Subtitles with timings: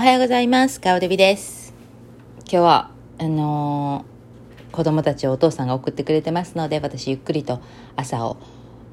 [0.00, 0.80] おはようございます。
[0.80, 1.74] かおでびです。
[2.38, 7.60] 今日は、あのー子供たちをお父さんが送ってくれてますので、私ゆっくりと
[7.96, 8.38] 朝を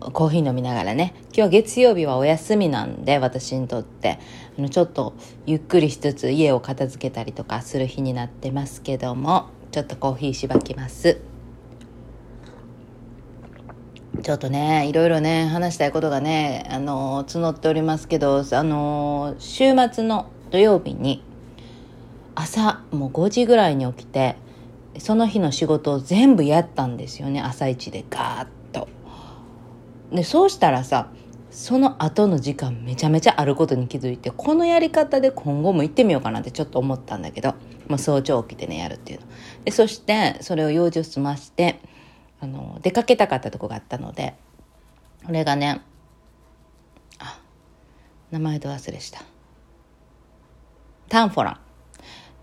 [0.02, 4.20] コーヒー飲みながらね、今日は月曜日はお休みなんで、私にとって、
[4.60, 5.14] あの、ちょっと
[5.46, 11.22] ゆっくりしつつ家を片付けたりとかする日になってますけども、ちょっとコーヒーしばきます。
[14.24, 21.24] ちょっとね、いろいろね、話したいことがね、あのー募っておりますけど、あのー週末の土曜日に、
[22.36, 24.36] 朝もう5時ぐらいに起きて、
[25.00, 28.88] その日の仕事を全部やったんですよね、朝一でガーッと。
[30.12, 31.10] で、そうしたらさ、
[31.50, 37.56] その後の時間めちゃめちゃあることに気づいて、このやり方で今後も行ってみようかなってちょっと思ったんだけど、
[37.88, 39.26] まあ、早朝起きてね、やるっていうの。
[39.66, 41.80] で、そして、それを用事を済まして、
[42.40, 44.36] あの、出かけたかったとこがあったので、
[45.26, 45.82] これがね、
[47.20, 47.40] あ、
[48.30, 49.22] 名前ど忘れした。
[51.10, 51.64] タンフォランって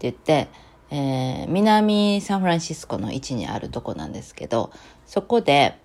[0.01, 0.49] 言って、
[0.91, 4.71] えー南サンフランシスコの位置にあるとこなんですけど、
[5.07, 5.79] そこで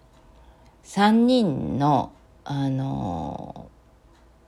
[0.84, 2.12] 3人の、
[2.44, 3.70] あの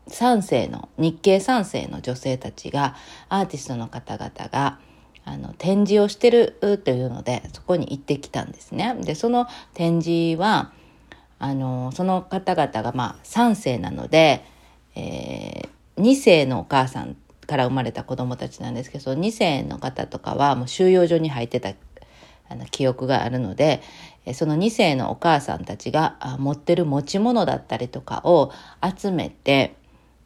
[0.08, 2.96] ー、3世の、日系3世の女性たちが、
[3.30, 4.80] アーティストの方々が、
[5.24, 8.96] あの、展示をしてるというので、そこに行ってきたんですね。
[9.02, 10.74] で、その展示は、
[11.38, 14.44] あの、その方々が、まあ、3世なので、
[14.96, 17.16] えー、2世のお母さん
[17.52, 21.74] から生まれた子供たちなんですけど、その2世の方とかはもう収容所に入ってた
[22.48, 23.82] あの記憶があるので、
[24.34, 28.54] その2世のお母さんたちが持ってる持ち物だったりとかを
[28.98, 29.76] 集めて、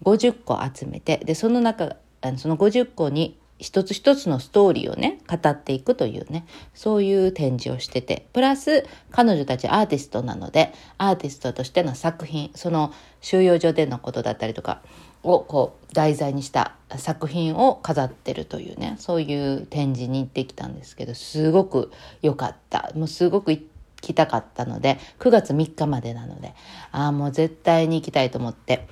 [0.03, 1.95] 50個集めて、で、その中、
[2.37, 6.45] その50個に一つ一つのストーリーをね、語っていくというね、
[6.75, 14.81] そういう展示をしてて、プラス彼女たちアーティストなので、アーティストとしての作品、その収容所でのことだったりとか
[15.25, 22.91] をこう題材にした作品を飾ってるというね、そういう展示に行ってきたんですけど、すごく良かった。
[22.95, 23.61] もうすごく行
[24.01, 26.53] きたかったので、9月3日までなので、
[26.91, 28.87] ああ、もう絶対に行きたいと思って、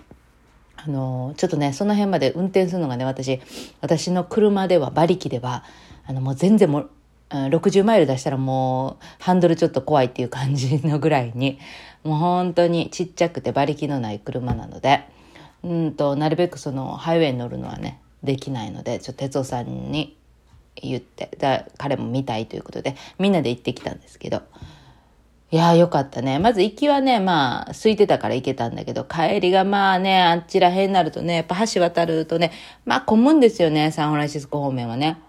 [0.76, 3.40] あのちょっとね、その辺まで運転するのがね、私、
[3.80, 5.64] 私の車では、馬力では、
[6.06, 6.90] あの、もう全然もう、
[7.30, 11.60] 60マイル出したらもう、ハンドルちょっと怖いっていう感じのぐらいに、
[12.04, 15.06] もう本当にちっちゃくて馬力のない車なので、
[15.64, 20.18] うんと、なるべくその、ハイウェイに乗るのはね、できないので、ちょっと哲夫さんに
[20.76, 24.42] 言って、だ彼も見たいということで、みんなで行ってきたんですけど、
[25.52, 26.40] いやーよかったね。
[26.40, 32.52] まず行きはね、まあ、空いてたから行けたんだけど、帰りがまあね、あっちらへんなるとね、やっぱ橋渡るとね、
[32.86, 35.20] まあ混むんですよね、サンフランシスコ方面はね。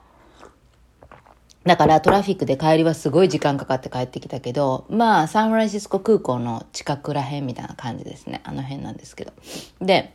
[1.64, 8.40] だからトラフィックで帰りはすごい時間かかって帰ってきたけど、まあサンフランシスコ空港の近くらへんみたいな感じですね。
[8.44, 9.32] あの辺なんですけど。
[9.80, 10.14] で、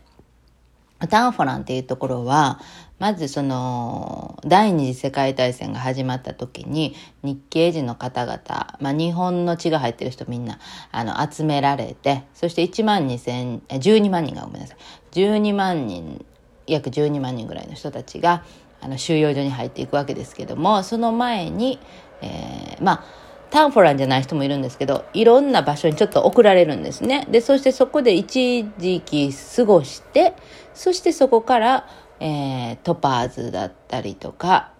[1.08, 2.60] タンフォランっていうところは、
[2.98, 10.58] まずその、第二次世界大戦が始まった時に、日系人の方々、まあ日本の血が入ってる人みんな、
[10.92, 14.76] あの、集められて、そして1万2千、12万人がごめんなさい。
[15.12, 16.24] 12万人、
[16.66, 18.44] 約12万人ぐらいの人たちが、
[18.82, 21.80] あの、収容所に入っていくわけですけども、その前に、
[22.20, 23.04] えーまあ、
[23.50, 27.26] タンフォランじゃない人もいるんですけど、いろんな場所にちょっと送られるんですね。
[27.30, 30.34] で、そしてそこで一時期過ごして、
[30.72, 31.88] そしてそこから、
[32.20, 34.72] えートパーズだったりとか、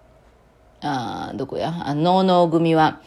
[0.83, 3.01] あどこや、あノーノー組は、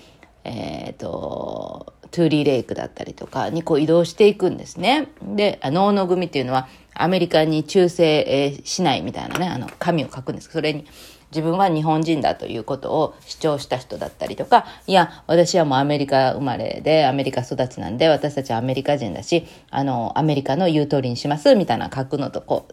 [0.44, 5.08] えっ、と、トゥーリーレイクだったりとかにこう移動していくんですね。
[5.24, 10.86] で、あノーノー組っていうのはアメリカに忠誠、えーしないみたいなね、あの、紙を書くんですそれに
[11.34, 22.68] 自分は日本人だということを主張した人だったりとか、いや、私はもうアメリカ生まれで、アメリカ育ちなんで、私たちはアメリカ人だし、あの、アメリカの言う通りにします、みたいな書くのと、こ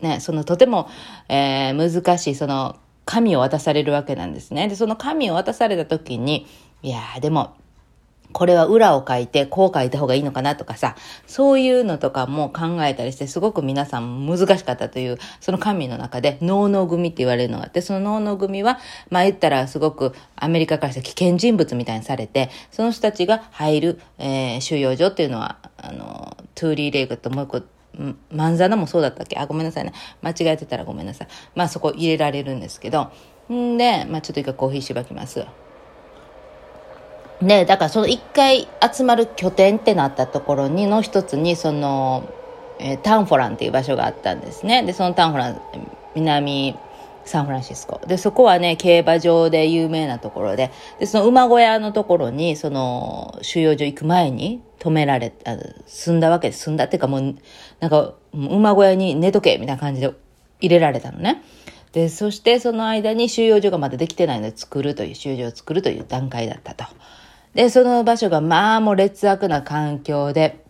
[0.00, 0.88] う、ね、そのとても、
[1.28, 4.68] えー難しい、その、紙を渡されるわけなんですね。
[4.68, 6.46] で、その紙を渡された時に、
[6.82, 7.54] いやー、でも、
[8.32, 18.78] これは裏を書いて、こう書いた方がいいのかなとかさ、そういうのとかも考えたりして、すごく皆さん難しかったという、その紙の中で、ノーノー組って言われるのがあって、そのノーノー組は、
[19.10, 27.62] まあ言ったらすごくアメリカからした危険人物みたいにされて、その人たちが入る、えー収容所っていうのは、あの、トゥーリーレイクともう一個、
[28.30, 29.38] マンザナもそうだったっけ？
[29.38, 29.92] あ、ごめんなさいね。
[30.22, 31.28] 間違えてたらごめんなさい。
[31.54, 33.10] まあそこ入れられるんですけど。
[33.52, 35.44] んで、まあちょっと一回コーヒーしばきます。
[37.42, 42.24] で、だからその一回集まる拠点ってなったところにの一つに、その、
[42.78, 44.82] えータンフォランっていう場所があったんですね。
[44.84, 45.60] で、そのタンフォラン、
[46.14, 46.76] 南
[47.24, 48.00] サンフランシスコ。
[48.06, 55.56] で、そこはね、競馬場で有名なところで、で、その馬小屋のところに、その、収容所行く前に止められ、あ
[55.86, 56.64] 住んだわけです。
[56.64, 57.34] 住んだっていうかもう、
[57.80, 60.10] なんか、馬小屋に寝とけ、みたいな感じで
[60.60, 61.42] 入れられたのね。
[61.92, 66.84] で、そしてその間に収容所がまだできてないので作るという、収容所を作るという段階だったと。
[67.54, 70.64] で、その場所がまあもう劣悪な環境で、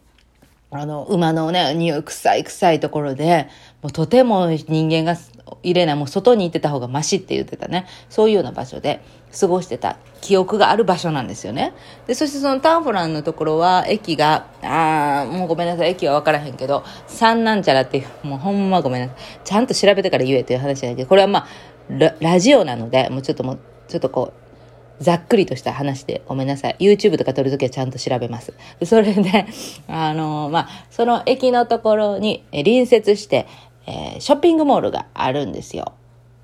[0.71, 3.49] あの、馬のね、匂い臭い臭いところで、
[3.83, 5.21] もうとても人間が
[5.63, 7.87] 入れない、もう外に行ってた方がマシって言ってたね。
[8.09, 9.03] そういうような場所で
[9.39, 11.75] 過ごしてた記憶がある場所なんですよね。
[12.07, 19.17] で、そしてそのタンフランのところは、駅が、あー、もうごめんなさい、駅はわからへんけど、三なんちゃらっていう、もうほんまごめんなさい。
[19.45, 21.47] ちゃんと調べてから言えという話じゃないけど、これはまあ、
[21.91, 23.59] ララジオなので、もうちょっともう、
[23.89, 24.52] ちょっとこう、
[25.01, 26.77] ざっくりとした話でごめんなさい。
[26.81, 28.53] YouTube とか撮るときはちゃんと調べます。
[28.85, 29.47] それで、
[29.89, 33.47] あの、まあ、その駅のところに隣接して、
[33.87, 35.93] えー、ショッピングモールがあるんですよ。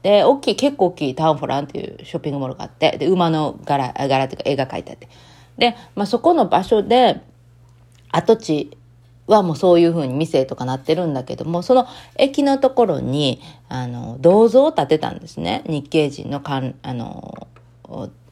[0.03, 5.09] で、大きい、結構大きいタウンフォランっていうショッピングモールがあって、で、馬の柄、柄っていうか絵が描いてあって。
[5.57, 7.21] で、まあ、そこの場所で、
[8.11, 8.79] 跡地
[9.27, 11.87] はもうそういう風に店とかなってるんだけども、その
[12.17, 15.63] 駅のところに、あの、銅像を建てたんですね。
[15.67, 17.47] 日系人のかん、あの、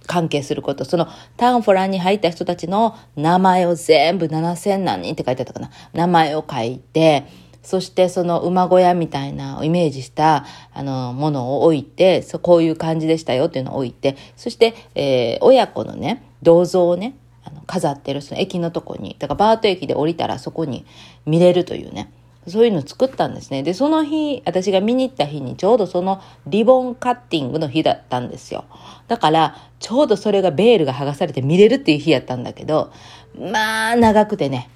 [0.07, 5.71] 関係すること、そのタンフォランに入った人たちの名前を全部7000何人って書いてあったかな。
[5.93, 7.27] 名前を書いて、
[7.63, 20.87] そしてその馬小屋みたいなイメージしたあのものを置いて、そこういう感じでしたよっていうのを置いて、そして、えー、親子のね、銅像をね、あの飾ってるその駅のとこに、だからバート駅で降りたらそこに
[21.25, 22.13] 見れるというね。
[22.49, 23.63] そういうの作ったんですね。
[23.63, 28.65] で、その日、私が見に行った日にちょうどそのリボンカッティングの日だったんですよ。
[29.09, 32.93] だから、ちょうどそれがベールが剥がされて見れるっていう日やったんだけど、
[33.39, 34.71] まあ、長くてね、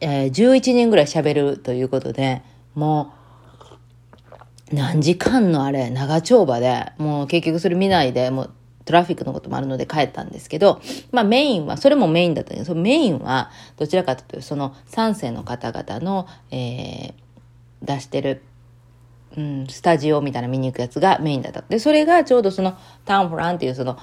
[0.00, 2.42] えー、11人ぐらい喋るということで、
[2.74, 3.12] も
[4.72, 8.50] う、何時間のあれ、長丁場で、もう結局それ見ないで、もう
[8.90, 10.80] トラフィックのこともあるので帰ったんですけど、
[11.12, 17.12] まあメインは、それもメインだったんですそのメインはどちらかというと、その3世の方々の、えー、
[17.82, 18.42] 出してる、
[19.36, 21.62] うん、スタジオみたいな見に行くやつがメインだった。
[21.68, 23.96] で、それがちょうどそのタウンフランっていうその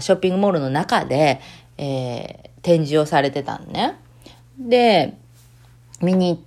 [0.00, 1.40] ショッピングモールの中で、
[1.78, 3.98] えー、展示をされてたんね。
[4.58, 5.16] で、
[6.02, 6.42] 見に行っ、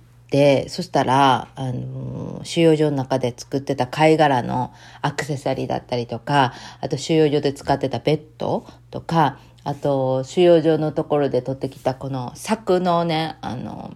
[0.68, 13.94] そしたら、あの、収容所の中で作ってた貝殻のアクセサリーだったりとか、あと収容所で使ってたベッドとか、あと収容所のところで取ってきたこの柵のね、あの、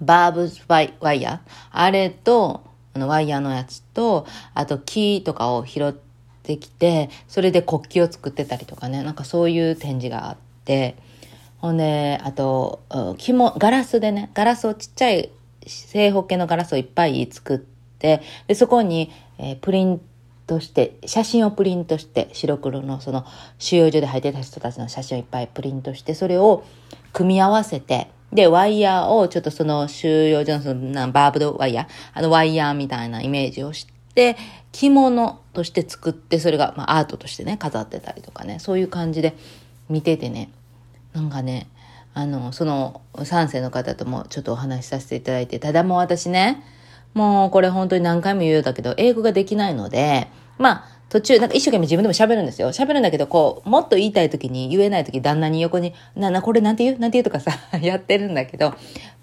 [0.00, 5.92] バーブワイワイヤーあれと、あのワイヤーのやつと、あと木とかを拾っ
[6.42, 10.96] てきて、それで国旗を作ってたりとかね、なんかそういう展示があって、
[11.64, 12.82] ほんで、あと、
[13.16, 15.30] 紐、ガラスでね、ガラスをちっちゃい
[15.66, 19.98] 正方形のガラスをいっぱい作って、で、そこに、えー、プリン
[20.46, 23.24] トして、写真をプリントして、白黒のその
[23.58, 26.64] 収容所で入ってた人たちの写真をいっぱいプリントして、それを
[27.14, 34.36] 組み合わせて、で、ワイヤーをちょっとその収容所のそのバーブドワイヤー、あのワイヤーみたいなイメージをして、
[34.70, 39.34] 着物として作って、それが、まあ、アートとしてね、飾ってたりとかね、そういう感じで
[39.88, 40.50] 見ててね、
[41.14, 41.68] なんかね、
[42.12, 46.62] あの、その3世の方ともちょっとお話しさせていただいて、ただもう私ね、
[47.14, 50.28] もうこれ本当に何回も言うようだけど、英語ができないので、
[50.58, 52.68] まあ、途中、なんか一生懸命自分でも喋るんですよ。
[52.68, 56.98] 喋るんだけど、こう、もっと言いたい時に言えない時、旦那に横に、な、な、これなんて言う？
[56.98, 58.74] なんて言うとかさ、 やってるんだけど、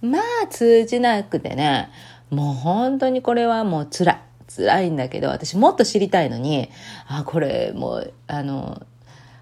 [0.01, 1.89] まあ通じなくてね、
[2.29, 4.17] もう本当にこれはもう辛い。
[4.53, 6.69] 辛いんだけど、私もっと知りたいのに、
[7.07, 8.81] あ、これもう、あの、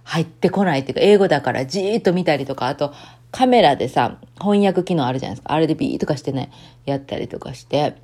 [0.09, 2.93] 入ってこないっていうか、英語だからじーっと見たりとか、あと
[3.31, 5.53] カメラでさ、翻訳機能あるじゃないですか。
[5.53, 6.51] あれでビーとかしてね、
[6.85, 7.95] やったりとかして、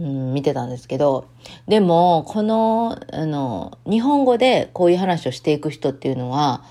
[0.00, 1.28] うん、見てたんですけど、
[1.68, 6.64] でも、この、あの、日本語でこういう話をしていく人っていうのは、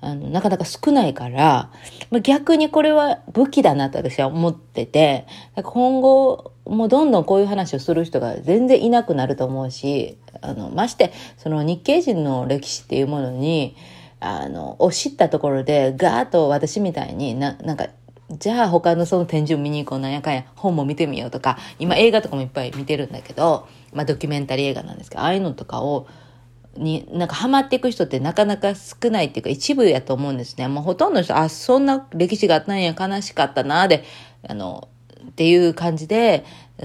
[0.00, 1.70] あの、なかなか少ないから、
[2.10, 5.26] まあ、逆にこれは武器だなと私は思ってて、
[5.62, 13.76] 今後、もどんどんこういう話をする人が全然いなくなると思うし、あの、まして、その日系人の歴史っていうものに、
[14.20, 17.88] あの、を知ったところで、ガーッと私みたいにな、なんか、
[18.30, 26.08] じゃあ他のその展示を見に行こうなんやかんや、本も見てみようとか、今映画とかもいっぱい見てるんだけど、まあドキュメンタリー映画なんですけど、ああいうのとかを、
[26.78, 30.68] に、なんかハマっていく人ってなかなか少ないっていうか一部やと思うんですね。
[30.68, 34.04] もうほとんどの人、あ、そんな歴史があったんや、悲しかったな、で、
[34.48, 34.88] あの、
[35.26, 36.44] っていう感じで、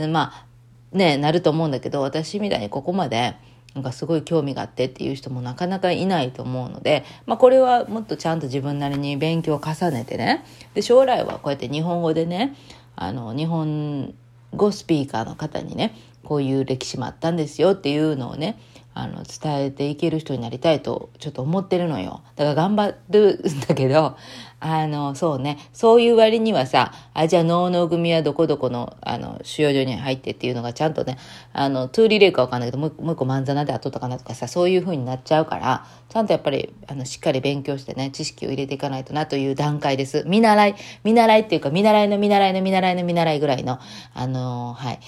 [0.09, 0.45] まあ、
[0.91, 3.35] ね、なると思うんだけど、私みたいにここまで、
[3.73, 10.43] なんかすごい興味があってっていう人もなかなかいないと思うので、まあこれはもっとちゃんと自分なりに勉強を重ねてね、
[10.73, 12.55] で、将来はこうやって日本語でね、
[12.97, 14.13] あの、日本
[14.53, 18.59] 語スピーカーの方にね、こういう歴史もあったんですよっていうのをね、
[18.93, 22.21] あの伝えていける人になりたいとちょっと思ってるのよ。
[22.35, 24.17] だから頑張るんだけど
[24.59, 25.57] あのそうね。
[25.73, 31.17] そういう割にはさあじゃあ能の組はどこどこのあの収容所に入ってっていうのがちゃんとね
[31.53, 40.23] あのトゥーリレーかわかんないけどもうもう一個漫才で後とかなとかさそういう風になっちゃうからちゃんとやっぱりあのしっかり勉強してね知識を入れていかないとなという段階です。
[40.27, 43.79] 見習い見習いっていうか見習いの見習いの見習いの見習いぐらいの
[44.13, 44.99] あのはい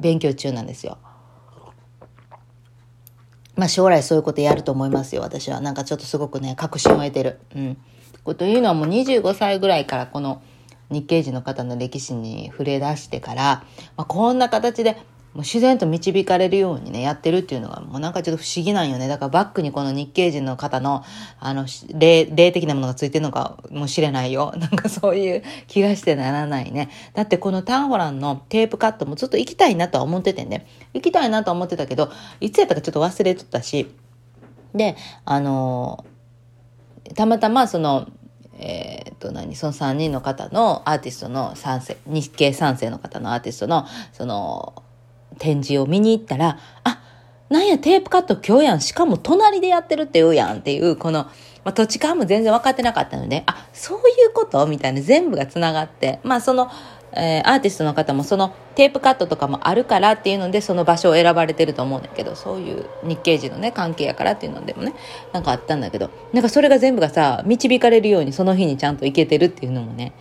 [0.00, 0.98] 勉強中なんですよ。
[3.56, 5.60] まあ将来そういうことやると思いますよ、私は。
[5.60, 7.40] なんかちょっとすごくね、確信を得てる。
[7.54, 7.76] うん。
[8.36, 10.42] というのはもう25歳ぐらいからこの
[10.90, 13.64] 日系人の方の歴史に触れ出してから、
[13.96, 14.96] まあ、こんな形で
[15.34, 19.08] もう自然と導かれるようにね、やってるっていうのが、もうなんかちょっと不思議なんよね。
[19.08, 21.04] だからバックにこの日系人の方の、
[21.40, 24.52] あの、霊、霊的なものがついてるのかもしれないよ。
[24.58, 26.90] なんかそういう気がしてならないね。
[27.14, 30.66] だってこのタンホランのテープカットもずっと行きたいなとは思っててね。
[30.92, 32.10] 行きたいなとは思ってたけど、
[32.40, 33.90] いつやったかちょっと忘れとったし。
[34.74, 36.04] で、あの、
[37.14, 38.06] たまたまその、
[38.58, 44.82] えー、っと何その3人の方のアーティストの3世日系3世の方のアーティストのその
[45.38, 47.02] 展示を見に行ったら、あ、
[47.48, 48.80] なんや、テープカット今日やん。
[48.80, 51.24] しかも隣でやってるって言うやんっていう、この、
[51.64, 54.66] まあ、土地勘も全然分かってなかったので、あ、そういうこと？
[54.66, 56.70] みたいな全部が繋がって、まあ、その、
[57.14, 64.94] えー、アーティストの方もそのテープカットとかもあるからっていうのでその場所を選ばれてると思うんだけどそういう日系人のね関係やからっていうのでもね
[65.30, 66.10] なんかあったんだけど。
[66.32, 70.14] なんかそれが全部がさ導かれるようにその日にちゃんと行けてるっていうのもね。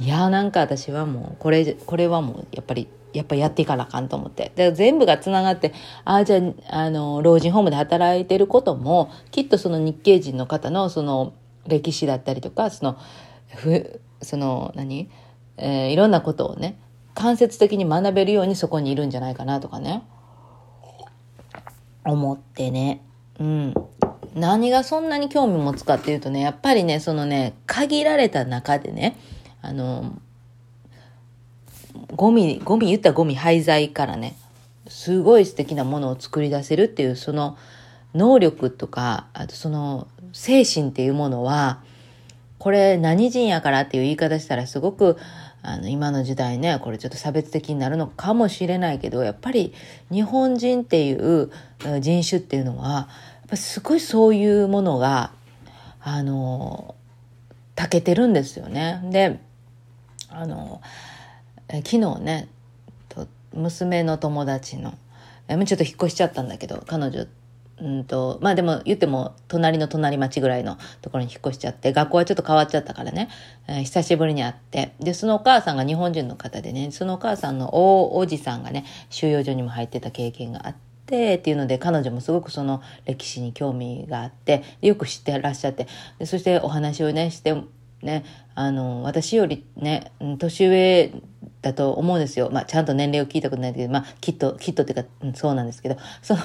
[0.00, 4.52] いやーなんか私はもうこれこれはもうやっぱりやっぱやっていかなあかんと思って。
[4.54, 5.72] で全部がつながって、
[6.04, 6.40] ああ、じゃ
[6.70, 11.32] あ、あの、老人ホームで働いてることも、きっとその日系人の方のその
[11.66, 12.96] 歴史だったりとか、その、
[13.54, 15.08] ふ、その、何？
[15.58, 16.78] えー、いろんなことをね、
[17.14, 20.02] 間接的に学べるようにそこにいるんじゃないかなとかね。
[22.04, 23.02] 思ってね。
[23.38, 23.74] うん。
[24.34, 29.16] 何がそんなに興味持つかっていうとね、やっぱりね、そのね、限られた中でね、
[29.60, 30.12] あの、
[32.14, 34.36] ゴミ、ゴミ言ったらゴミ廃材からね、
[34.88, 37.56] すごい素敵なものを作り出せるっていうその
[38.14, 41.82] 能力とか、あとその精神っていうものは、
[42.58, 45.16] これ何人やからっていう言い方したらすごく
[45.62, 49.74] あの今の時代ねこれちょっと差別的になるのかもしれないけどやっぱり
[50.12, 51.50] 日本人っていう
[52.00, 53.08] 人種っていうのはや
[53.46, 55.32] っぱすごいそういうものが
[56.00, 56.94] あの
[57.74, 59.00] たけてるんですよね。
[59.10, 59.40] で
[60.28, 60.80] あの
[61.72, 62.48] 昨日ね
[63.54, 64.94] 娘の友達の
[65.48, 67.26] ちょっと引っ越しちゃったんだけど彼女
[67.80, 73.28] うんとまあでも言っても隣の隣町ぐらいのところに引っ越しちゃって学校はちょっと変わっちゃったからね、
[73.66, 80.78] えー、久しぶりに会ってでそのお母さんが日本人の方でねそのお母さんの大おじさんがね収容所にも入ってた経験があって。
[81.12, 85.86] っていうので彼女もすごくその歴史に興味があってよく知ってらっしゃって
[86.18, 87.54] でそしてお話をねして
[88.00, 88.24] ね
[88.54, 91.12] あの私よりね年上
[91.62, 92.50] だと思うんですよ。
[92.52, 96.38] まあ、ちゃんと年齢を聞いたことないけど、まあ、きっと、きっとっていうか、うん、そうなんですけど、そ う、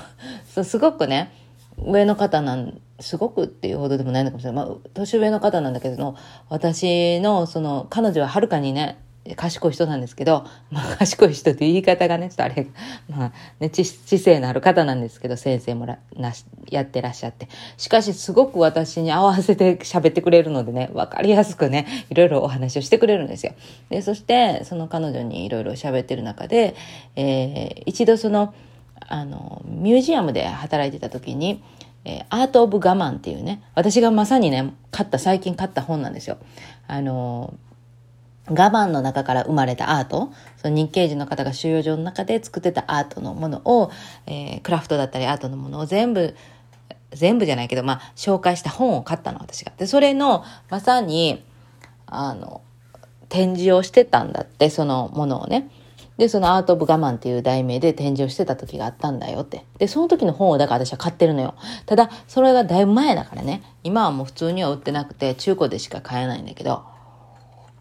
[0.46, 1.32] そすごくね、
[1.78, 4.66] 上の方なん、すごくっていうほどでもないのかもしれない。
[4.66, 6.16] まあ、年上の方なんだけど、
[6.50, 9.00] 私の、その、彼女ははるかにね、
[9.36, 12.68] 賢い人なんですけど、 まあ、賢い人って言い方がね、ちょっとあれ、
[13.10, 17.48] まあ、ね、知知性のある方なんですけど、先生もらなしやってらっしゃって。
[17.78, 23.54] しかし、すごく私に合わせて喋ってくれるのでね、わかりやすくね、いろいろお話をしてくれるんですよ。
[23.90, 26.76] で、そして、その彼女にいろいろ喋ってる中で、
[27.16, 28.54] えー、一度その、
[29.08, 31.62] あの、ミュージアムで働いてた時に、
[32.06, 36.38] えー、アート・オブ・我慢っていうね、私がまさにね、買った、最近買った本なんですよ。
[36.88, 37.54] あの、
[38.50, 43.92] 我慢の中から生まれたアート、その日系人の方が収容所の中で作ってたアートのものを、
[44.26, 46.36] えー、クラフトだったりアートのものを全部、
[47.12, 49.74] 全部じゃないけど、まあ、紹介した本を買ったの、私が。
[49.78, 51.44] で、それの、まさに、
[52.06, 52.62] あの、
[53.30, 55.70] 展示をしてたんだって、そのものをね。
[56.18, 59.66] で、そのアート・オブ・我慢っていう題名で展示をしてた時があったんだよって。
[59.78, 61.54] で、その時の本をだから私は買ってるのよ。
[61.86, 63.62] ただ、それがだいぶ前だからね。
[63.84, 66.84] 今はもう普通には売ってなくて、中古でしか買えないんだけど。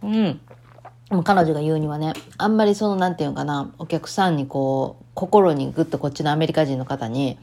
[0.02, 0.40] うん。
[1.22, 7.38] 彼女が言うにはね、あんまりその、なんていうのかな、お客さんにこう、心にぐっとこっちのアメリカ人の方に、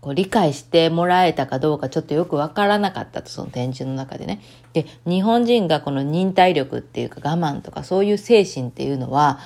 [0.00, 4.40] こう理解してもらえたかどうかちょっとよくわからなかったと、その展示の中でね。
[4.72, 9.38] で、日本人がこの忍耐力っていうか我慢とかそういう精神っていうのは、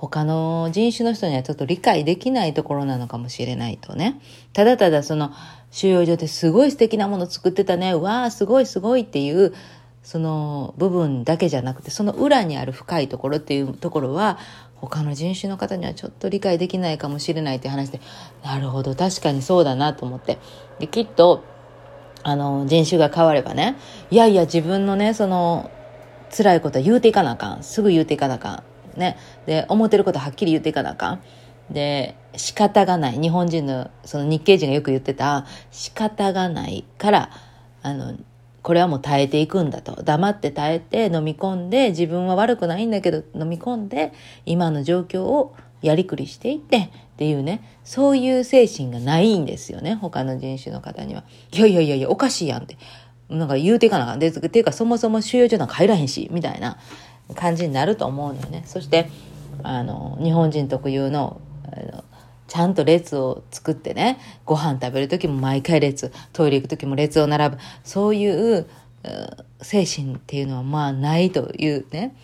[0.00, 4.18] 他の人種の人にはちょっと理解できないところなのかもしれないとね。
[4.54, 5.30] ただただその
[5.70, 7.92] 収容所ですごい素敵なもの作ってたね。
[7.92, 9.52] うわーすごいすごいっていう
[10.02, 14.38] その部分だけじゃなくてその裏にある深いところっていうところは
[14.76, 18.00] 他の人種の方にはちょっと理解できないかもしれないって話で
[18.42, 20.38] なるほど確かにそうだなと思って。
[20.78, 21.44] できっと
[22.22, 23.76] あの人種が変わればね
[24.10, 25.70] いやいや自分のねその
[26.36, 28.62] 辛いことは言うていかなあかんすぐ言うていかなあか
[28.96, 29.18] んね。
[29.46, 31.22] で思ってることはっきり言っていかなあかん。
[31.70, 33.20] で仕方がない。
[33.20, 37.30] 日本人のその日系人がよく言ってた仕方がないから
[37.82, 38.14] あの
[38.62, 40.02] これはもう耐えていくんだと。
[40.02, 44.12] 黙って耐えて飲み込んで自分は悪くないんだけど飲み込んで
[44.46, 47.62] 今の状況をやりくりしていってっていうね。
[47.84, 49.94] そういう精神がないんですよね。
[49.94, 51.24] 他の人種の方には。
[51.52, 52.76] いやいやいやいやおかしいやんって。
[53.28, 54.18] なんか言うていかなあかん。
[54.18, 56.78] でっていうかそもそも収容所なんか入らへんしみたいな
[57.36, 58.62] 感じになると思うのよね。
[58.66, 59.08] そして
[59.62, 61.40] あの日本人特有の
[62.50, 68.66] ちゃんと列を作ってねご飯食べる時も毎回列トイレ行く時も列を並ぶそういう
[69.62, 72.16] 精神っていうのはまあないというね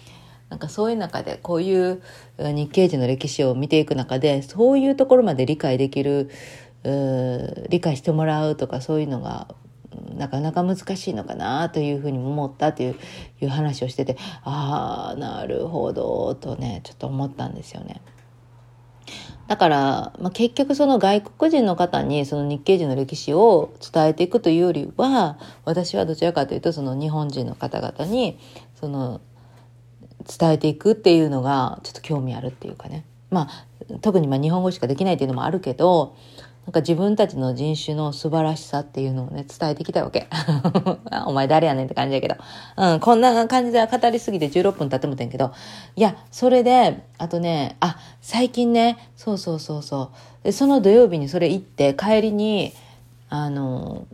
[0.50, 2.02] なんかそういう中でこういう
[2.38, 6.28] 日系人の歴史を見ていく中でそういうところまで理解できる
[7.68, 9.54] 理解してもらうとかそういうのが
[10.16, 12.96] なかなか難しいのかなというふうに思ったという
[13.40, 18.02] いう話をしててああなるほどとねちょっと思ったんですよね。
[19.48, 28.38] だから、まあ、結局その外国人の方にその日系人の歴史を伝えていくというよりは私はどちらかというとその日本人の方々に
[28.74, 29.20] その
[30.38, 33.04] 伝えていくっていうのがちょっと興味あるっていうかね。
[33.30, 33.66] まあ
[34.00, 36.16] 特にまあ日本語しかできないっていうのもあるけど
[36.66, 40.26] なんか自分たちの人種の素晴らしさっていうのをね、伝えてきたわけ。
[41.24, 42.34] お前誰やねんって感じやけど。
[42.76, 45.52] うん、こんな感じで語りすぎて16分経ってもてんけど。
[45.94, 50.10] いや、それで、あとね、あ、最近ね、そうそうそうそ
[50.42, 50.44] う。
[50.44, 52.72] でその土曜日にそれ行って、帰りに、
[53.28, 54.06] あの、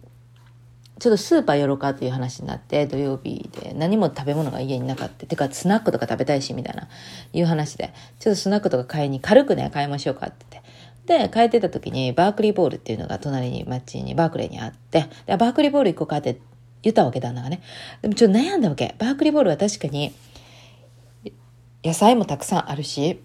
[0.99, 5.25] ちょっとスーパー寄ろうかっていう話になって、土曜日で何も食べ物が家になかった。
[5.25, 6.87] てか、スナックとか食べたいし、みたいな、
[7.33, 10.62] いう話で、ちょっとスナックとか買いに、軽くね、買いましょうかって言って。
[11.07, 16.41] で、帰ってた時に、バークリーボールっていうのが隣に街に、バークレーにあって、でバークリーボール行こうかって
[16.83, 17.61] 言ったわけ、旦那がね。
[18.03, 18.95] でもちょっと悩んだわけ。
[18.99, 20.15] バークリーボールは確かに、
[21.85, 23.21] 野菜もたくさんあるし、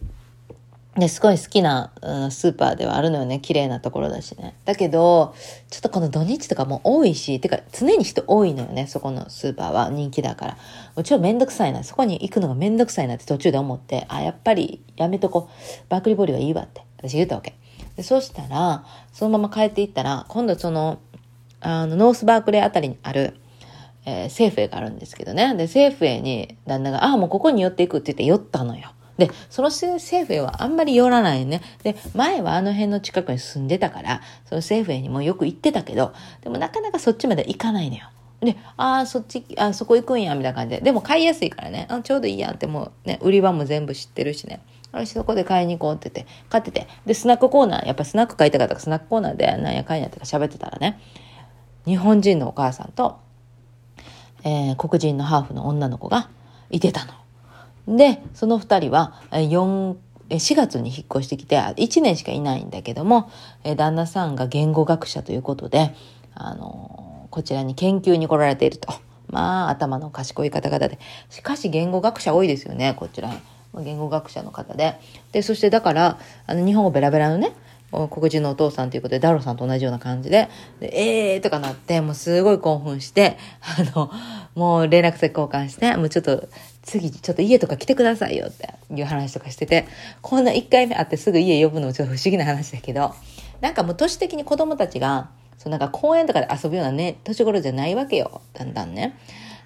[0.95, 3.39] ですごい好きな、うん、スーパーではあるのよね。
[3.39, 4.55] 綺麗なところだしね。
[4.65, 5.35] だけど、
[5.69, 8.87] ちょっとこの土日とかも多いし、てか常に人多いのよね。
[8.87, 10.57] そこのスーパーは人気だから。
[10.95, 11.83] もちろんめんどくさいな。
[11.83, 15.85] そこに行くのがめんどくさいなって途中で思って、あ、やっぱりやめとこう。
[15.87, 17.53] バークリーボールはいいわって私言ったわけ。
[17.97, 20.99] でそしたら、そのまま帰っていったら、今度その、
[21.59, 23.35] あの、ノースバークレーあたりにある、
[24.05, 25.53] えー、セーフウェイがあるんですけどね。
[25.55, 28.91] で、セーフウェイに旦那が、ああ、もうここに寄っていくって言って寄ったのよ。
[29.17, 31.61] で、そのセーフウェイはあんまり寄らないね。
[31.81, 38.03] で、前はあの辺の近くに住んでたから、そのセーフウェイにもよく行ってたけど、でもなかなかそっちまで行かないのよ。
[38.41, 40.81] で、ああ、そっち、あそこ行くんや、みたいな感じで。
[40.81, 44.61] でも買いやすいからね、あちょうどいいやんってもうね、売り場も全部知ってるしね。
[44.91, 46.87] 私そこで買いに行こうって言って、買ってて。
[47.05, 50.99] で、スナックコーナー、やっぱスナック買いたかったからスナックコーナーでなんやかんやってか喋ってたらね、
[51.85, 53.19] 日本人のお母さんと、
[54.43, 56.29] えー、黒人のハーフの女の子が
[56.69, 57.05] いてた
[57.85, 57.97] の。
[57.97, 59.95] で、その二人は、4、
[60.29, 63.29] 4月に引っ越してきて、1年しかいないんだけども、
[63.63, 65.93] 旦那さんが言語学者ということで、
[66.33, 68.93] あのこちらに研究に来られていると。
[69.29, 70.99] まあ、頭の賢い方々で。
[71.29, 73.29] しかし、言語学者多いですよね、こちら。
[73.75, 74.99] 言語学者の方で。
[75.31, 77.53] で、そしてだから、あの、日本語ベラベラのね、
[78.09, 80.49] 黒人のお父さんということで、ダロさんと同じような感じで、
[80.79, 84.11] でえーとかなって、もうすごい興奮して、あの、
[84.55, 86.49] もう連絡先交換して、もうちょっと、
[86.83, 89.87] 次ちょっと家とか来てくださいよっていう話とかしてて、
[90.21, 93.13] こんな1回目会ってすぐ家呼ぶのもちょっと不思議な話だけど、
[93.61, 99.17] なんかもう都市的に子供たちが、そうなんか公園とかで遊ぶようなね、年頃じゃないわけよ、だんだんね。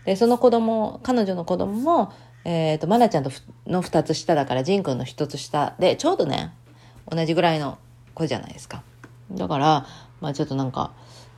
[0.06, 3.32] で、その子供、彼女の子供も、えっ、ー、と、まなちゃんと
[3.68, 5.76] の2つ下だから、ジンくんの1つ下。
[5.80, 6.54] で、ちょうどね、
[7.10, 7.78] 同じぐらいの
[8.14, 8.84] 子じゃないですか。
[9.32, 9.86] だから、
[10.20, 10.92] まあちょっとなんか、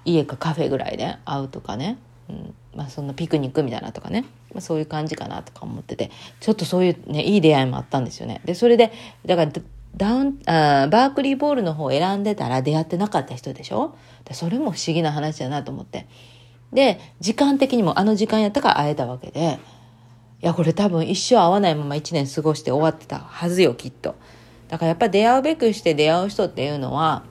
[0.06, 1.98] 家かカフェぐらいで会うとかね、
[2.30, 8.42] うん、まあそんなピクニックみたいなとかね、まあ、そういう感じかなとか思ってて、ちょっとそういうね、いい出会いもあったんですよね。
[8.46, 8.92] で、それで、
[9.26, 9.52] だから、
[9.96, 13.96] ダウンあバークリーボールの方を選んでたら出会ってなかった人でしょ？
[14.26, 16.08] でそれも不思議な話だなと思って。
[16.72, 19.60] で、時間的にもあの時間やったから会えたわけで、
[20.44, 24.16] いや、これ多分一生会わないまま一年過ごして終わってたはずよ、きっと。
[24.68, 27.24] だからやっぱ出会うべくして出会う人っていうのは、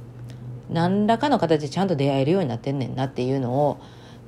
[0.71, 3.79] 何らかの形でちゃんと出会えるようになってんねんなっていうのを、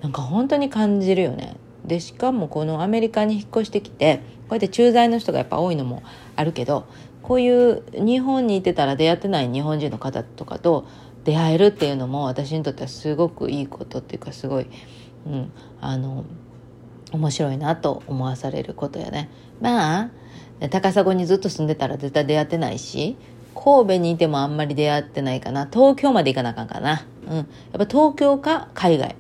[0.02, 1.56] なんか本当に感じるよね。
[1.86, 4.18] で、しかもこのアメリカに引っ越してきて、
[4.48, 6.02] こうやって駐在の人がやっぱ多いのも
[6.36, 6.84] あるけど、
[7.22, 10.86] こういう日本にいてたら出会ってない日本人の方とかと
[11.24, 14.66] 出会えるっていうのも私にとってはすごくいいことっていうかすごい、
[15.26, 16.26] うん、あの、
[17.14, 19.30] 面白いなと思わされることやね。
[19.60, 20.10] まあ
[20.70, 23.16] 高砂にずっと住んでたら絶対出会ってないし
[23.54, 25.68] 神戸にいてもあんまり出会ってないかな。
[25.72, 27.06] 東京まで行かなあかんかな。
[27.28, 27.36] うん。
[27.36, 29.14] やっぱ東京か海外。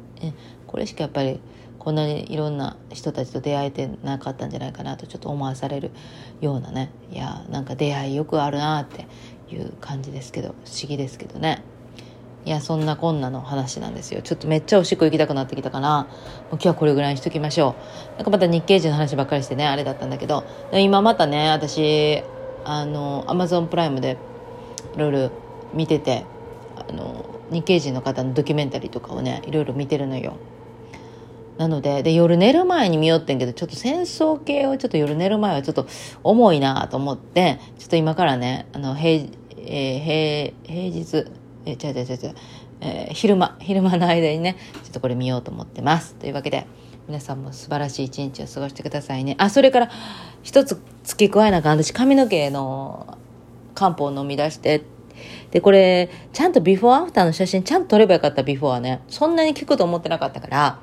[0.66, 1.38] これしかやっぱり
[1.78, 5.92] こんなにいろんな人たちと出会えてなかったんじゃないかなとちょっと思わされる
[6.40, 6.90] ようなね。
[7.12, 9.06] いやなんか出会いよくあるなって
[9.54, 11.62] いう感じですけど不思議ですけどね。
[12.44, 14.20] いやそんなこんなの話なんですよ。
[14.22, 16.10] ちょっとめっちゃおしっこ行きたくなってきたかなもう
[16.52, 17.74] 今日はこれぐらいにしときましょ
[18.14, 18.16] う。
[18.16, 20.44] なんかまた日系人の話ばっかりしてねあれだったんだけど。
[20.72, 22.22] 今またね私
[22.64, 24.18] あのアマゾンプライムで
[24.94, 25.30] いろいろ
[25.72, 26.26] 見てて
[26.76, 30.36] あの日系人の方のドキュメンタリーとかをねいろいろ見てるのよ。
[31.56, 35.86] なので、で、夜寝る前に見よってんけど、ちょっと戦争系をちょっと夜寝る前はちょっと
[36.24, 41.30] 重いなと思って、ちょっと今からね、あの、平、えー、平、平日、
[41.66, 42.34] え、違う違う違う違う、
[42.80, 46.14] えー、昼間、昼間の間にね、ちょっとこれ見ようと思ってます。
[46.16, 46.66] というわけで、
[47.06, 49.34] 皆さんも素晴らしい一日を過ごしてくださいね。
[49.38, 49.90] あ、それから
[50.42, 51.78] 一つ付け加えなあかん。
[51.82, 53.18] 私髪の毛の
[53.74, 54.82] 漢方を飲み出して、
[55.50, 60.80] で、これ、ちゃんとビフォーアフターの写真ちゃんと撮ればよかったビフォーはね、そんなに効くと思ってなかったから、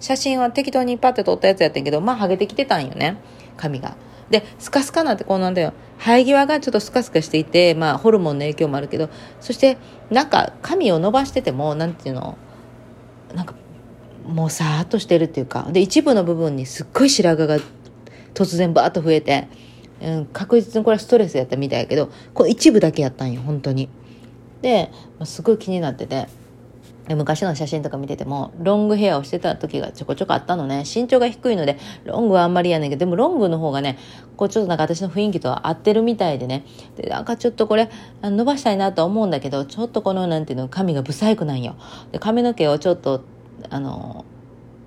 [0.00, 3.16] 写真は適当にパッて撮ったやつやってんけど、まあ、ハゲてきてたんよね、
[3.56, 3.96] 髪が。
[4.30, 5.72] で、スカスカなんてこうなんだよ。
[5.98, 9.76] 生え際がちょっとスカスカしていて、まあ、ホルモンの影響もあるけど、そして、
[10.10, 12.38] なんか、髪を伸ばしてても、なんていうの、
[13.34, 13.54] なんか、
[14.26, 17.58] もうさーっとしてるっていうか、で、一部の部分にすっごい白髪が
[18.32, 19.48] 突然バーッと増えて、
[20.00, 23.88] うん、確実にこれはストレスやったみたいやけど、この一部だけやったんよ、本当に。
[24.62, 24.90] で、
[25.24, 26.28] すごい気になってて、
[27.08, 30.84] 昔の写真とか見てても、ロングヘアをしてた時がちょこちょこあったのね。
[30.84, 33.98] 身長が低いので、ロングはあんまりやねんけど、でもロングの方がね、
[34.36, 36.64] こうちょっとなんか私の雰囲気とは合ってるみたいでね。
[36.96, 37.90] で、なんかちょっとこれ、
[38.22, 41.76] 伸ばしたいなと思うんだけど、ちょっとこの、なんていうの、髪が不細工なんよ。
[42.12, 43.24] で、髪の毛をちょっと、
[43.70, 44.24] あの、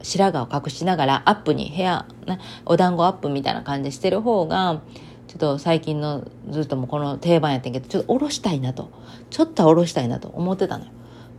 [0.01, 4.81] 白髪を隠しながらアップにヘア、ね、お団子アップみたいな感じしてる方が、
[5.27, 8.91] ちょっと最近のずっともこの定番やってんけど、ちょっと下ろしたいなと。
[9.29, 10.91] ちょっと下ろしたいなと思ってたのよ。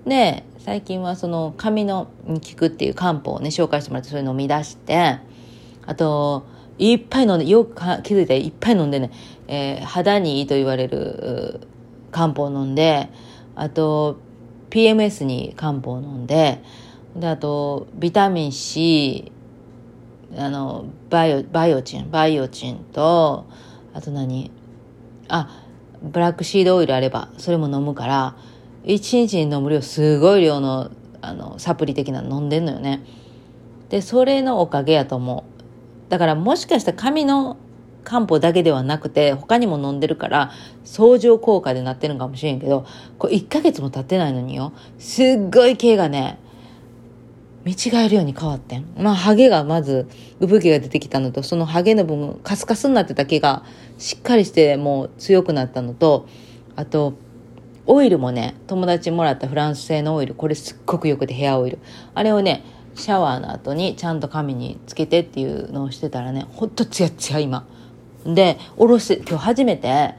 [0.06, 5.18] で、最近はその髪の効くっていう漢方をね、紹介してもらってそれ飲み出して、
[5.86, 6.44] あと、
[6.78, 9.10] いっぱい飲んで、よく気づいていっぱい飲んでね、
[9.46, 11.60] えー、肌にいいと言われる
[12.10, 13.08] 漢方を飲んで、
[13.54, 14.18] あと、
[14.70, 16.62] PMS に漢方を飲んで、
[17.16, 19.30] で、あと、ビタミン C、
[20.36, 23.46] あの、バイオ、バイオチン、バイオチンと、
[23.92, 24.50] あと何？
[25.28, 25.48] あ、
[26.02, 28.36] ブラックシードオイルあれば、それも飲むから、
[28.84, 33.02] 一日に飲む量すごい量のあのサプリ的なの飲んでんのよね
[33.88, 37.56] でそれのおかげやと思うだからもしかしたら髪の
[38.04, 40.52] 漢方だけではなくて他にも飲んでるから
[40.84, 42.84] 相乗効果でなってるのかもしれんけど
[43.18, 46.38] これ1ヶ月も経ってないのによすっごい毛がね
[47.64, 48.84] 見違えるように変わってん。
[48.96, 50.06] まあ、ハゲがまず、
[50.38, 53.64] 産毛が出てきたのと、そのハゲの部分、カスカスになってた毛が、
[53.96, 56.28] しっかりしてもう強くなったのと、
[56.76, 57.14] あと、
[57.86, 61.78] オイルもね、友達もらったフランス製のオイル、これすっごくよくてヘアオイル。
[62.14, 67.66] あれをね、シャワーの後にちゃんと髪につけてっていうのをしてたらね、ほんとツヤツヤ今。
[68.24, 70.14] で、おろし、今日初めて、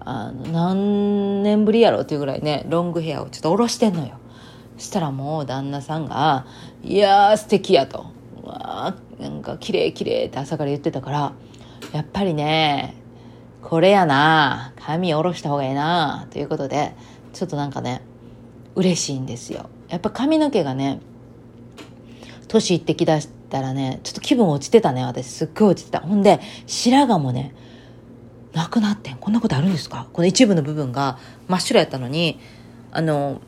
[0.00, 4.18] あの、何年ぶりやろっていうぐらいね、ロングヘアをちょっとおろしてんのよ。
[4.76, 6.46] したらもう旦那さんが、
[6.82, 8.06] いやー素敵やと。
[8.42, 11.32] わーなんか綺麗綺麗って朝から言ってたから、
[11.92, 12.94] やっぱりね、
[13.64, 14.74] これやな。
[14.76, 16.28] 髪下ろした方がええな。
[16.30, 16.94] ということで
[17.32, 18.02] ちょっとなんかね
[18.74, 19.70] 嬉しいんですよ。
[19.88, 21.00] やっぱ髪の毛がね
[22.46, 25.26] 年いってきだしたらねちょっと気分落ちてたね私。
[25.26, 26.00] すっごい落ちてた。
[26.00, 27.54] ほんで白髪もね
[28.52, 29.16] なくなってん。
[29.16, 30.08] こんなことあるんですか？
[30.12, 32.38] この一部の部分が真っ白やったのに
[32.92, 33.40] あの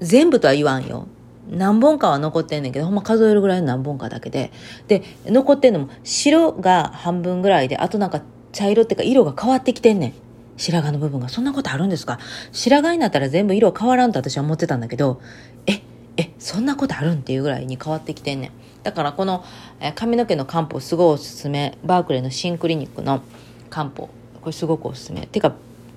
[0.00, 1.06] 全部とは言わんよ。
[1.50, 4.50] 何本かは残ってんねんけど、ほんま数えるぐらいの何本かだけで。
[4.88, 8.22] で、残ってんのも白が半分ぐらいで、あとなんか
[8.54, 10.12] 茶色っていうか色が変わってきてんねん。
[10.56, 11.28] 白髪の部分が。
[11.28, 12.18] そんなことあるんですか？
[12.52, 15.20] 白髪になったら全部色変わらんと私は思ってたんだけど、
[15.66, 15.82] え、
[16.16, 18.50] え、そんなことあるんっていうぐらいに変わってきてんねん。
[18.84, 19.44] だからこの、
[19.80, 21.76] え髪の毛の漢方すごいおすすめ。
[21.84, 23.22] バークレーの新クリニックの
[23.70, 24.08] 漢方。
[24.40, 25.26] これすごくおすすめ。
[25.26, 25.54] てか、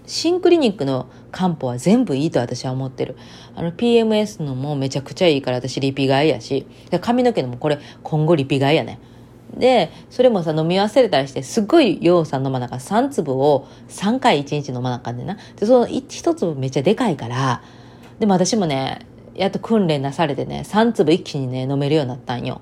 [0.08, 3.18] 新クリニックの漢方は全部いいと私は思ってる。
[3.56, 6.66] あの PMS のもめちゃくちゃいいから私リピ買いやし。
[7.02, 9.00] 髪の毛のもこれ今後リピ買いやね。
[9.56, 15.38] で、それもさ、飲み忘れたりして、すっごい量さん飲まなか3粒を3回1日飲まなかんでな。
[15.56, 17.62] で、その1粒めっちゃでかいから、
[18.20, 19.06] でも私もね、
[19.36, 22.62] やっと訓練なされてね、3粒一気にね、飲めるようになったんよ。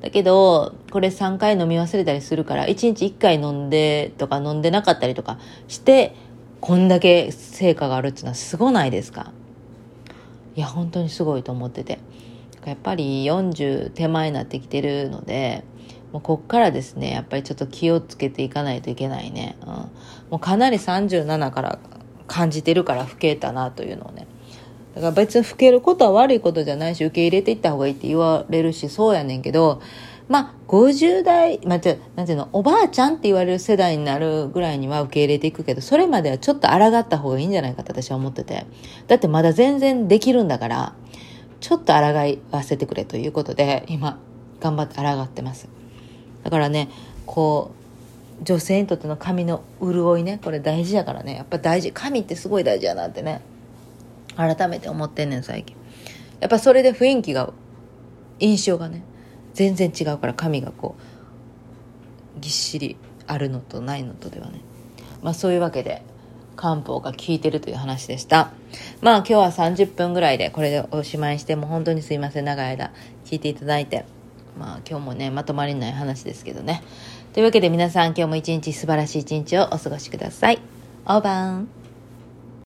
[0.00, 6.14] だけど、これ3回飲み忘れたりするから、1日1回飲んでとか飲んでなかったりとかして、
[6.60, 9.32] こんだけ成果があるっていうのはすごないですか？
[10.54, 11.98] いや、本当にすごいと思ってて。
[12.64, 15.62] やっぱり40手前になってきてるので
[16.16, 19.90] もうこっからですねやっぱりちょっと気をつけていかないといけないね、うん、も
[20.32, 21.78] うかなり37から
[22.26, 24.26] 感じてるから老けたなというのをね
[24.94, 29.82] だから別に老けることは悪いことじゃないし受け入れていった方がいいって言われるしそうやねんけど
[30.28, 38.66] まあ、50代、まあ、てなんていうの、おばあちゃんって言われる世代になるぐらいには受け入れていくけど、それまではちょっと抗った方がいいんじゃないかと私は思ってて。
[39.06, 40.94] だってまだ全然できるんだから、
[41.60, 42.00] ちょっと抗
[42.50, 44.18] わせてくれということで、今、
[44.58, 45.68] 頑張って抗ってます。
[46.46, 46.88] だからね、
[47.26, 47.72] こ
[48.40, 51.90] う、女性にとっての髪の潤いね、これ大事やからね、やっぱ大事。
[51.90, 53.40] 髪ってすごい大事やなってね、
[54.36, 55.76] 改めて思ってんねん、最近。
[56.38, 57.52] やっぱそれで雰囲気が、
[58.38, 59.02] 印象がね、
[59.54, 60.94] 全然違うから髪がこ
[62.36, 64.60] うぎっしりあるのとないのとではね。
[65.22, 66.02] まあそういうわけで
[66.54, 68.52] 漢方が効いてるという話でした。
[69.00, 72.92] まあ今日は30分ぐらいでこれでおしまいしても本当にすいません長い間
[73.24, 74.15] 聞いていただいて。
[74.58, 76.82] まあ今日もねまとまりない話ですけどね
[77.32, 80.60] というわけで皆さん今日も一日素晴らしい一日をお過ごしください。
[81.04, 81.68] オーバン